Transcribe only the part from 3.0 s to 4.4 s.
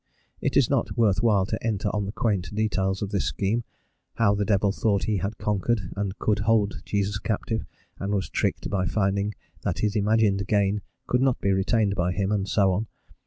of this scheme, how